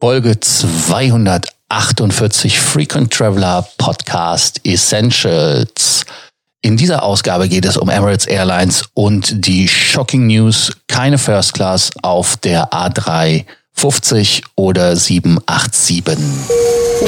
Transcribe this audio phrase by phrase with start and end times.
[0.00, 6.06] Folge 248 Frequent Traveler Podcast Essentials.
[6.60, 11.90] In dieser Ausgabe geht es um Emirates Airlines und die Shocking News, keine First Class
[12.02, 13.44] auf der A3
[13.78, 16.18] 50 oder 787.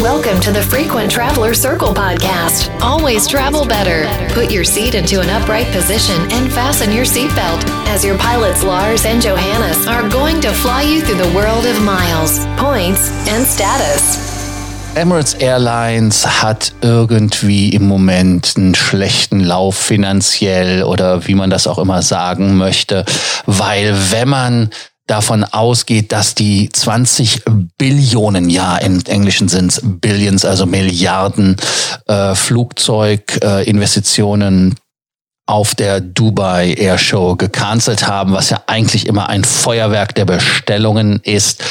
[0.01, 2.71] Welcome to the Frequent Traveler Circle podcast.
[2.81, 4.07] Always travel better.
[4.33, 9.05] Put your seat into an upright position and fasten your seatbelt as your pilots Lars
[9.05, 14.31] and Johannes are going to fly you through the world of miles, points and status.
[14.95, 21.79] Emirates Airlines hat irgendwie im Moment einen schlechten Lauf finanziell oder wie man das auch
[21.79, 23.05] immer sagen möchte,
[23.47, 24.71] weil wenn man
[25.11, 27.43] davon ausgeht, dass die 20
[27.77, 31.57] Billionen, ja, im Englischen sind Billions, also Milliarden
[32.07, 34.75] äh, Flugzeuginvestitionen äh,
[35.51, 41.19] auf der Dubai Air Show gecancelt haben, was ja eigentlich immer ein Feuerwerk der Bestellungen
[41.25, 41.65] ist,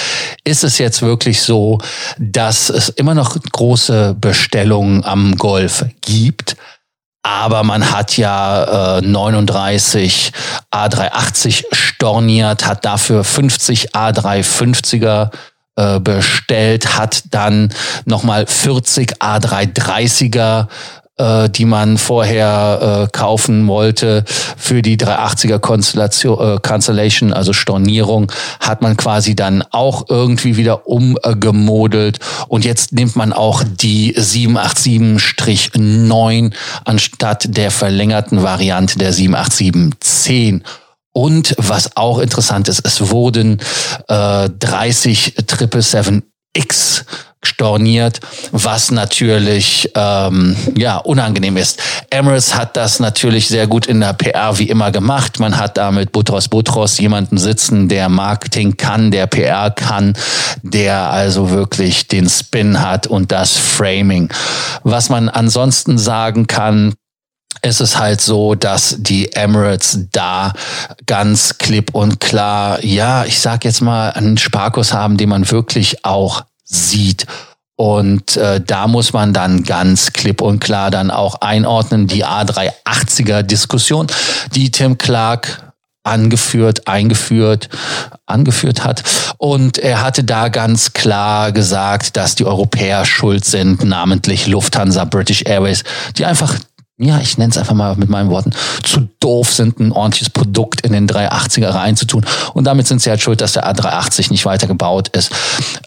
[0.44, 1.78] ist es jetzt wirklich so,
[2.18, 6.58] dass es immer noch große Bestellungen am Golf gibt,
[7.24, 10.32] aber man hat ja äh, 39
[10.74, 15.30] A380 storniert, hat dafür 50 A350er
[15.76, 17.74] äh, bestellt, hat dann
[18.06, 20.68] nochmal 40 A330er
[21.20, 24.24] äh, die man vorher äh, kaufen wollte
[24.58, 30.88] für die 380er Konstellation, äh, Cancellation, also Stornierung, hat man quasi dann auch irgendwie wieder
[30.88, 32.18] umgemodelt.
[32.48, 36.52] Und jetzt nimmt man auch die 787-9
[36.86, 40.64] anstatt der verlängerten Variante der 787-10.
[41.12, 43.60] Und was auch interessant ist, es wurden
[44.08, 45.34] äh, 30
[46.56, 47.04] 777X
[47.44, 48.20] storniert,
[48.52, 51.80] was natürlich ähm, ja unangenehm ist.
[52.10, 55.40] Emirates hat das natürlich sehr gut in der PR wie immer gemacht.
[55.40, 60.14] Man hat da mit Butros Butros jemanden sitzen, der Marketing kann, der PR kann,
[60.64, 64.30] der also wirklich den Spin hat und das Framing.
[64.84, 66.94] Was man ansonsten sagen kann,
[67.62, 70.54] es ist halt so, dass die Emirates da
[71.06, 76.06] ganz klipp und klar, ja, ich sag jetzt mal, einen Sparkus haben, den man wirklich
[76.06, 77.26] auch sieht.
[77.76, 83.42] Und äh, da muss man dann ganz klipp und klar dann auch einordnen, die A380er
[83.42, 84.08] Diskussion,
[84.54, 85.70] die Tim Clark
[86.04, 87.70] angeführt, eingeführt,
[88.26, 89.04] angeführt hat.
[89.38, 95.44] Und er hatte da ganz klar gesagt, dass die Europäer schuld sind, namentlich Lufthansa, British
[95.46, 95.84] Airways,
[96.18, 96.56] die einfach
[97.00, 98.52] ja, ich nenne es einfach mal mit meinen Worten,
[98.84, 102.26] zu doof sind, ein ordentliches Produkt in den 380er reinzutun.
[102.54, 105.32] Und damit sind sie halt schuld, dass der A380 nicht weitergebaut ist.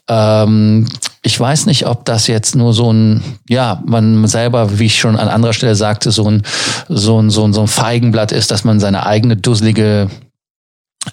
[0.08, 0.88] Ähm,
[1.20, 5.18] ich weiß nicht, ob das jetzt nur so ein, ja, man selber, wie ich schon
[5.18, 6.42] an anderer Stelle sagte, so ein,
[6.88, 10.08] so ein, so ein, so ein Feigenblatt ist, dass man seine eigene dusselige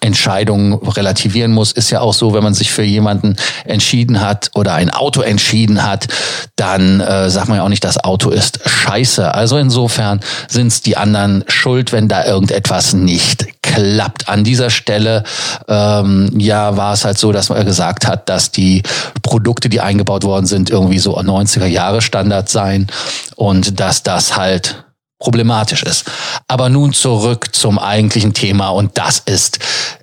[0.01, 1.71] Entscheidungen relativieren muss.
[1.71, 3.35] Ist ja auch so, wenn man sich für jemanden
[3.65, 6.07] entschieden hat oder ein Auto entschieden hat,
[6.55, 9.33] dann äh, sagt man ja auch nicht, das Auto ist scheiße.
[9.33, 14.29] Also insofern sind es die anderen schuld, wenn da irgendetwas nicht klappt.
[14.29, 15.23] An dieser Stelle
[15.67, 18.83] ähm, ja war es halt so, dass man gesagt hat, dass die
[19.23, 22.87] Produkte, die eingebaut worden sind, irgendwie so 90er Jahre Standard seien
[23.35, 24.83] und dass das halt
[25.19, 26.05] problematisch ist.
[26.51, 29.59] Aber nun zurück zum eigentlichen Thema und das ist,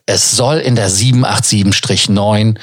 [0.07, 2.57] es soll in der 787-9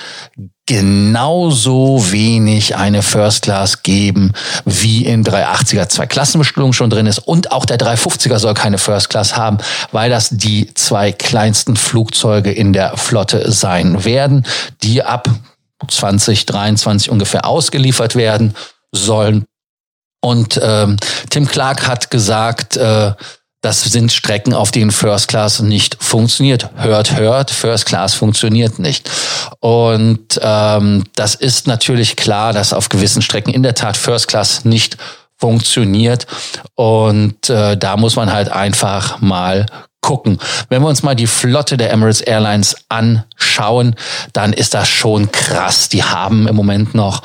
[0.66, 4.32] genauso wenig eine First Class geben,
[4.64, 9.10] wie in 380er zwei Klassenbestellung schon drin ist und auch der 350er soll keine First
[9.10, 9.58] Class haben,
[9.92, 14.46] weil das die zwei kleinsten Flugzeuge in der Flotte sein werden,
[14.82, 15.30] die ab
[15.86, 18.56] 2023 ungefähr ausgeliefert werden
[18.94, 19.44] sollen.
[20.22, 20.96] Und ähm,
[21.30, 23.12] Tim Clark hat gesagt, äh,
[23.63, 26.69] das sind Strecken, auf denen First Class nicht funktioniert.
[26.75, 29.09] Hört, hört, First Class funktioniert nicht.
[29.62, 34.66] Und ähm, das ist natürlich klar, dass auf gewissen Strecken in der Tat First Class
[34.66, 34.97] nicht
[35.38, 36.28] funktioniert.
[36.75, 39.66] Und äh, da muss man halt einfach mal
[40.03, 40.38] gucken.
[40.69, 43.96] Wenn wir uns mal die Flotte der Emirates Airlines anschauen,
[44.34, 45.90] dann ist das schon krass.
[45.90, 47.23] Die haben im Moment noch,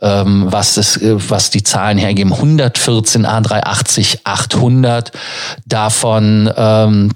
[0.00, 5.10] ähm, was, das, was die Zahlen hergeben, 114 A380 800.
[5.66, 7.10] Davon ähm,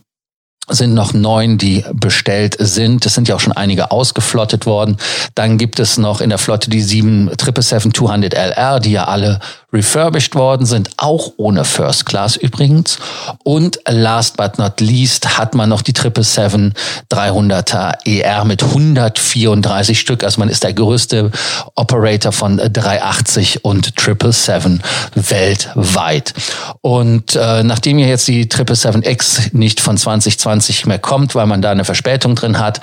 [0.68, 3.04] sind noch neun, die bestellt sind.
[3.04, 4.96] Es sind ja auch schon einige ausgeflottet worden.
[5.34, 9.40] Dann gibt es noch in der Flotte die 777-200 LR, die ja alle
[9.72, 12.98] refurbished worden sind, auch ohne First Class übrigens.
[13.42, 20.24] Und last but not least hat man noch die 777-300er ER mit 134 Stück.
[20.24, 21.30] Also man ist der größte
[21.74, 24.82] Operator von 380 und 777
[25.14, 26.34] weltweit.
[26.80, 31.62] Und äh, nachdem ja jetzt die 777X nicht von 2020 2020 mehr kommt, weil man
[31.62, 32.80] da eine Verspätung drin hat,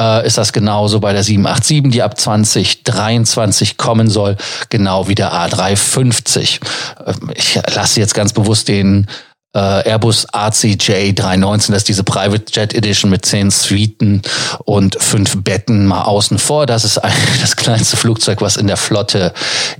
[0.00, 4.36] äh, ist das genauso bei der 787, die ab 2023 kommen soll,
[4.70, 6.60] genau wie der A350.
[7.04, 9.06] Äh, ich lasse jetzt ganz bewusst den
[9.52, 14.22] äh, Airbus ACJ 319, das ist diese Private Jet Edition mit zehn Suiten
[14.64, 16.66] und fünf Betten mal außen vor.
[16.66, 19.32] Das ist eigentlich das kleinste Flugzeug, was in der Flotte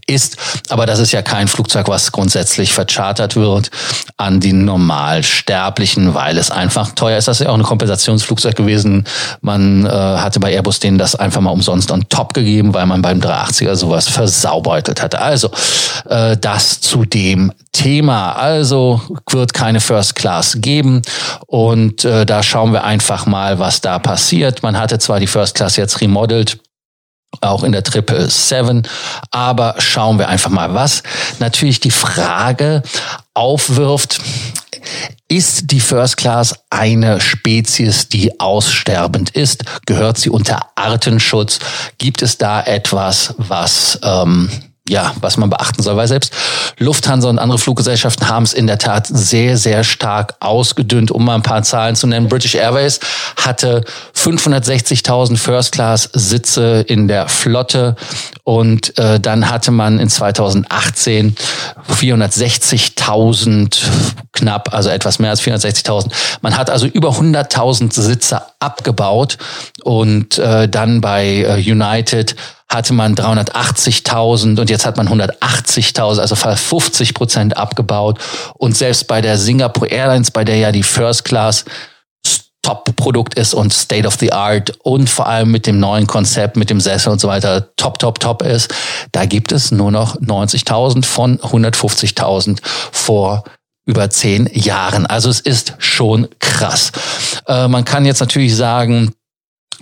[0.06, 0.36] ist.
[0.70, 3.70] Aber das ist ja kein Flugzeug, was grundsätzlich verchartert wird
[4.16, 7.28] an die Normalsterblichen, weil es einfach teuer ist.
[7.28, 9.04] Das ist ja auch ein Kompensationsflugzeug gewesen.
[9.40, 13.02] Man äh, hatte bei Airbus denen das einfach mal umsonst on top gegeben, weil man
[13.02, 15.20] beim 380er sowas versaubeutelt hatte.
[15.20, 15.50] Also
[16.08, 18.32] äh, das zu dem Thema.
[18.32, 19.00] Also
[19.30, 21.02] wird keine First Class geben
[21.46, 24.62] und äh, da schauen wir einfach mal, was da passiert.
[24.62, 26.58] Man hatte zwar die First Class jetzt remodelt,
[27.40, 28.86] auch in der Triple Seven.
[29.30, 31.02] Aber schauen wir einfach mal, was
[31.38, 32.82] natürlich die Frage
[33.34, 34.20] aufwirft.
[35.28, 39.64] Ist die First Class eine Spezies, die aussterbend ist?
[39.86, 41.60] Gehört sie unter Artenschutz?
[41.98, 44.50] Gibt es da etwas, was ähm,
[44.90, 46.34] ja, was man beachten soll, weil selbst
[46.78, 51.36] Lufthansa und andere Fluggesellschaften haben es in der Tat sehr, sehr stark ausgedünnt, um mal
[51.36, 52.28] ein paar Zahlen zu nennen.
[52.28, 52.98] British Airways
[53.36, 53.84] hatte
[54.16, 57.94] 560.000 First-Class-Sitze in der Flotte
[58.42, 61.36] und äh, dann hatte man in 2018
[61.88, 63.78] 460.000
[64.32, 66.10] knapp, also etwas mehr als 460.000.
[66.40, 69.38] Man hat also über 100.000 Sitze abgebaut
[69.82, 72.36] und äh, dann bei äh, United
[72.68, 78.20] hatte man 380.000 und jetzt hat man 180.000, also fast 50 Prozent abgebaut.
[78.54, 81.64] Und selbst bei der Singapore Airlines, bei der ja die First Class
[82.62, 86.68] Top-Produkt ist und State of the Art und vor allem mit dem neuen Konzept, mit
[86.68, 88.72] dem Sessel und so weiter top, top, top ist,
[89.12, 93.44] da gibt es nur noch 90.000 von 150.000 vor
[93.90, 95.04] über zehn Jahren.
[95.04, 96.92] Also es ist schon krass.
[97.46, 99.12] Äh, man kann jetzt natürlich sagen,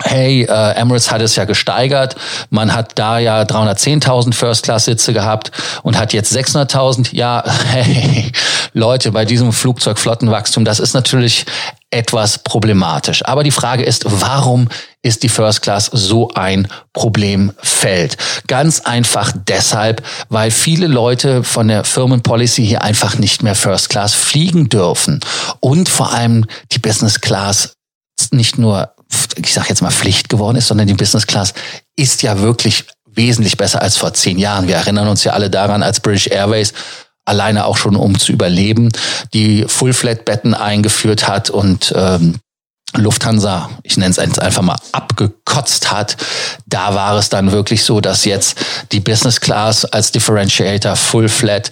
[0.03, 2.15] hey, äh, Emirates hat es ja gesteigert.
[2.49, 5.51] Man hat da ja 310.000 First-Class-Sitze gehabt
[5.83, 7.09] und hat jetzt 600.000.
[7.15, 8.31] Ja, hey,
[8.73, 11.45] Leute, bei diesem Flugzeugflottenwachstum, das ist natürlich
[11.91, 13.25] etwas problematisch.
[13.25, 14.69] Aber die Frage ist, warum
[15.01, 18.17] ist die First Class so ein Problemfeld?
[18.47, 24.13] Ganz einfach deshalb, weil viele Leute von der Firmenpolicy hier einfach nicht mehr First Class
[24.13, 25.19] fliegen dürfen
[25.59, 27.73] und vor allem die Business Class
[28.31, 28.93] nicht nur
[29.35, 31.53] ich sage jetzt mal Pflicht geworden ist, sondern die Business Class
[31.95, 34.67] ist ja wirklich wesentlich besser als vor zehn Jahren.
[34.67, 36.73] Wir erinnern uns ja alle daran, als British Airways
[37.25, 38.89] alleine auch schon um zu überleben,
[39.33, 42.39] die Full-Flat-Betten eingeführt hat und ähm,
[42.95, 46.17] Lufthansa, ich nenne es einfach mal, abgekotzt hat.
[46.65, 48.57] Da war es dann wirklich so, dass jetzt
[48.91, 51.69] die Business Class als Differentiator Full Flat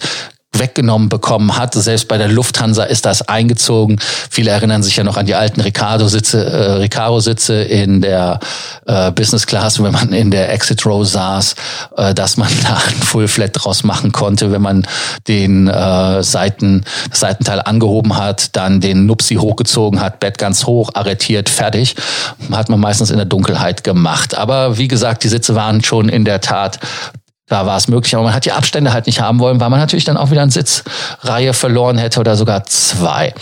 [0.52, 1.74] weggenommen bekommen hat.
[1.74, 3.98] Selbst bei der Lufthansa ist das eingezogen.
[4.30, 8.40] Viele erinnern sich ja noch an die alten Ricardo-Sitze, äh, Recaro-Sitze in der
[8.86, 11.54] äh, Business Class, wenn man in der Exit Row saß,
[11.96, 14.86] äh, dass man da ein Full Flat draus machen konnte, wenn man
[15.28, 20.90] den äh, Seiten, das Seitenteil angehoben hat, dann den Nupsi hochgezogen hat, Bett ganz hoch,
[20.94, 21.94] arretiert, fertig.
[22.50, 24.36] Hat man meistens in der Dunkelheit gemacht.
[24.36, 26.78] Aber wie gesagt, die Sitze waren schon in der Tat
[27.48, 29.80] da war es möglich, aber man hat die Abstände halt nicht haben wollen, weil man
[29.80, 33.34] natürlich dann auch wieder eine Sitzreihe verloren hätte oder sogar zwei.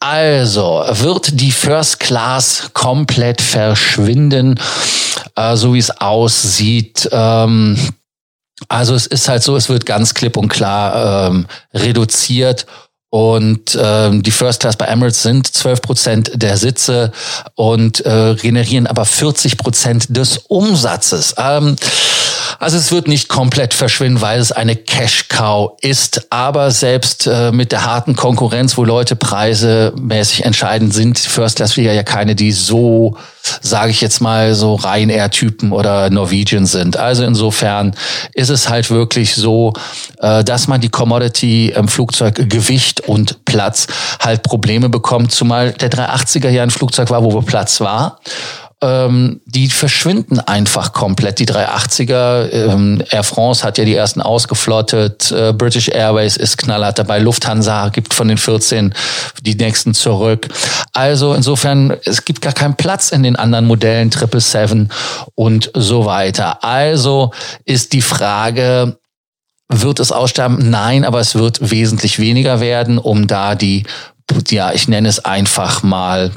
[0.00, 4.60] Also wird die First Class komplett verschwinden,
[5.36, 7.08] äh, so wie es aussieht.
[7.12, 7.78] Ähm,
[8.68, 12.66] also es ist halt so, es wird ganz klipp und klar ähm, reduziert
[13.14, 17.12] und ähm, die First Class bei Emirates sind 12 Prozent der Sitze
[17.54, 21.32] und äh, generieren aber 40 Prozent des Umsatzes.
[21.38, 21.76] Ähm,
[22.58, 26.26] also es wird nicht komplett verschwinden, weil es eine Cash-Cow ist.
[26.32, 32.34] Aber selbst äh, mit der harten Konkurrenz, wo Leute preisemäßig entscheiden, sind First-Class-Flieger ja keine,
[32.34, 33.16] die so
[33.60, 36.96] sage ich jetzt mal, so Ryanair-Typen oder Norwegian sind.
[36.96, 37.94] Also insofern
[38.32, 39.74] ist es halt wirklich so,
[40.18, 43.86] äh, dass man die Commodity im Flugzeug Gewicht und Platz
[44.20, 48.20] halt Probleme bekommt, zumal der 380er ja ein Flugzeug war, wo Platz war
[48.84, 51.38] ähm, die verschwinden einfach komplett.
[51.38, 56.98] Die 380er, ähm, Air France hat ja die ersten ausgeflottet, äh, British Airways ist knallhart
[56.98, 58.92] dabei, Lufthansa gibt von den 14
[59.42, 60.48] die nächsten zurück.
[60.92, 64.88] Also insofern, es gibt gar keinen Platz in den anderen Modellen, 777
[65.34, 66.62] und so weiter.
[66.62, 67.30] Also
[67.64, 68.98] ist die Frage,
[69.68, 70.70] wird es aussterben?
[70.70, 73.84] Nein, aber es wird wesentlich weniger werden, um da die,
[74.48, 76.32] ja, ich nenne es einfach mal,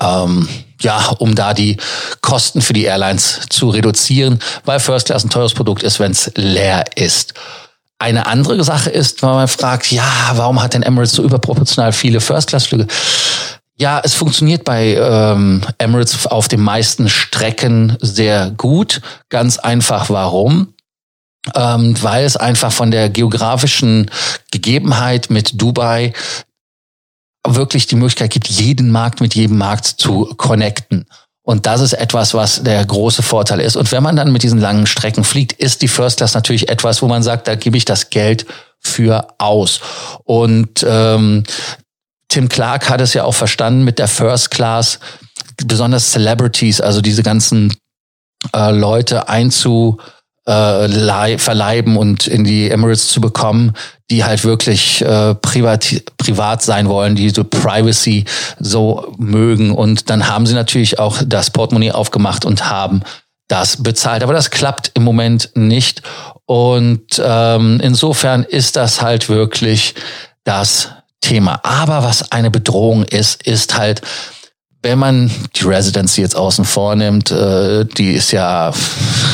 [0.00, 0.48] ähm,
[0.80, 1.76] ja, um da die
[2.20, 6.30] Kosten für die Airlines zu reduzieren, weil First Class ein teures Produkt ist, wenn es
[6.34, 7.34] leer ist.
[7.98, 12.20] Eine andere Sache ist, wenn man fragt, ja, warum hat denn Emirates so überproportional viele
[12.20, 12.86] First-Class-Flüge?
[13.78, 19.00] Ja, es funktioniert bei ähm, Emirates auf den meisten Strecken sehr gut.
[19.30, 20.74] Ganz einfach warum?
[21.54, 24.10] Ähm, weil es einfach von der geografischen
[24.50, 26.12] Gegebenheit mit Dubai
[27.46, 31.06] wirklich die Möglichkeit gibt, jeden Markt mit jedem Markt zu connecten.
[31.42, 33.76] Und das ist etwas, was der große Vorteil ist.
[33.76, 37.02] Und wenn man dann mit diesen langen Strecken fliegt, ist die First Class natürlich etwas,
[37.02, 38.46] wo man sagt, da gebe ich das Geld
[38.80, 39.80] für aus.
[40.24, 41.44] Und ähm,
[42.28, 44.98] Tim Clark hat es ja auch verstanden mit der First Class,
[45.64, 47.72] besonders Celebrities, also diese ganzen
[48.52, 49.98] äh, Leute einzu
[50.46, 53.72] äh, verleiben und in die Emirates zu bekommen,
[54.10, 58.24] die halt wirklich äh, privat, privat sein wollen, die so Privacy
[58.60, 59.72] so mögen.
[59.72, 63.02] Und dann haben sie natürlich auch das Portemonnaie aufgemacht und haben
[63.48, 64.22] das bezahlt.
[64.22, 66.02] Aber das klappt im Moment nicht.
[66.46, 69.94] Und ähm, insofern ist das halt wirklich
[70.44, 71.58] das Thema.
[71.64, 74.02] Aber was eine Bedrohung ist, ist halt,
[74.82, 78.72] wenn man die Residency jetzt außen vornimmt, äh, die ist ja,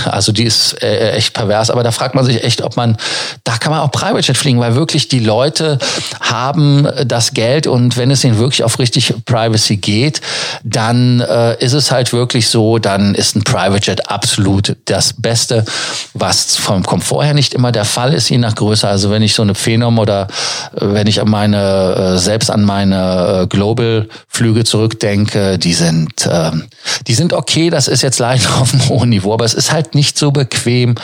[0.07, 2.97] also die ist äh, echt pervers, aber da fragt man sich echt, ob man,
[3.45, 5.79] da kann man auch Private Jet fliegen, weil wirklich die Leute
[6.21, 10.21] haben das Geld und wenn es ihnen wirklich auf richtig Privacy geht,
[10.65, 15.65] dann äh, ist es halt wirklich so, dann ist ein Private Jet absolut das Beste,
[16.15, 18.89] was vom Komfort her nicht immer der Fall ist, je nach Größe.
[18.89, 20.29] Also wenn ich so eine Phenom oder
[20.73, 26.51] wenn ich an meine, selbst an meine Global-Flüge zurückdenke, die sind, äh,
[27.07, 27.71] die sind okay.
[27.71, 30.95] Das ist jetzt leider auf einem hohen Niveau, aber es ist halt nicht so bequem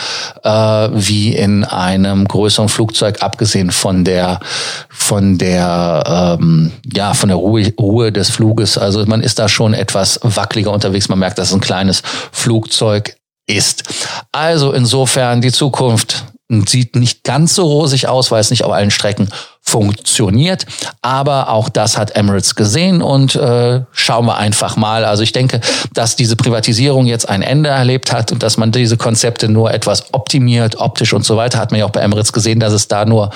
[0.43, 4.41] äh, wie in einem größeren Flugzeug, abgesehen von der,
[4.89, 8.79] von der, ähm, ja, von der Ruhe, Ruhe des Fluges.
[8.79, 11.09] Also man ist da schon etwas wackeliger unterwegs.
[11.09, 12.03] Man merkt, dass es ein kleines
[12.33, 13.17] Flugzeug
[13.47, 13.85] ist.
[14.33, 16.25] Also insofern die Zukunft
[16.67, 19.29] sieht nicht ganz so rosig aus, weil es nicht auf allen Strecken
[19.69, 20.67] funktioniert.
[21.03, 25.05] Aber auch das hat Emirates gesehen und äh, schauen wir einfach mal.
[25.05, 25.61] Also ich denke,
[25.93, 30.13] dass diese Privatisierung jetzt ein Ende erlebt hat und dass man diese Konzepte nur etwas
[30.15, 33.05] optimiert, optisch und so weiter, hat man ja auch bei Emirates gesehen, dass es da
[33.05, 33.31] nur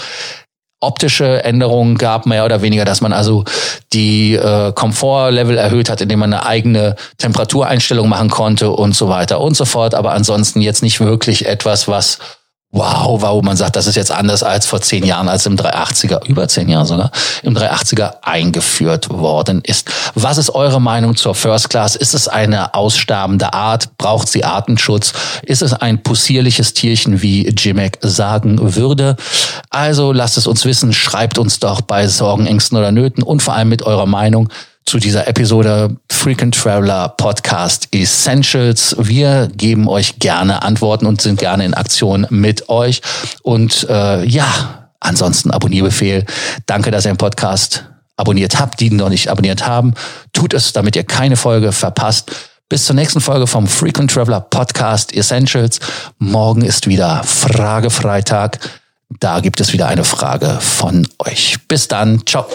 [0.81, 3.45] optische Änderungen gab, mehr oder weniger, dass man also
[3.93, 9.41] die äh, Komfortlevel erhöht hat, indem man eine eigene Temperatureinstellung machen konnte und so weiter
[9.41, 9.95] und so fort.
[9.95, 12.19] Aber ansonsten jetzt nicht wirklich etwas, was
[12.73, 16.27] wow, warum man sagt, das ist jetzt anders als vor zehn Jahren, als im 380er,
[16.27, 17.11] über zehn Jahren sogar,
[17.43, 19.91] im 380er eingeführt worden ist.
[20.15, 21.97] Was ist eure Meinung zur First Class?
[21.97, 23.97] Ist es eine aussterbende Art?
[23.99, 25.13] Braucht sie Artenschutz?
[25.43, 29.17] Ist es ein possierliches Tierchen, wie Jimek sagen würde?
[29.69, 33.55] Also lasst es uns wissen, schreibt uns doch bei Sorgen, Ängsten oder Nöten und vor
[33.55, 34.49] allem mit eurer Meinung
[34.85, 38.97] zu dieser Episode Frequent Traveler Podcast Essentials.
[38.99, 43.01] Wir geben euch gerne Antworten und sind gerne in Aktion mit euch.
[43.43, 46.25] Und äh, ja, ansonsten Abonnierbefehl.
[46.67, 47.85] Danke, dass ihr den Podcast
[48.17, 49.95] abonniert habt, die noch nicht abonniert haben.
[50.33, 52.31] Tut es, damit ihr keine Folge verpasst.
[52.69, 55.79] Bis zur nächsten Folge vom Frequent Traveler Podcast Essentials.
[56.19, 58.59] Morgen ist wieder Fragefreitag.
[59.21, 61.59] Da gibt es wieder eine Frage von euch.
[61.69, 62.23] Bis dann.
[62.27, 62.47] Ciao.